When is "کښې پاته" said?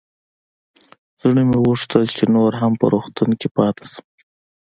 3.39-3.85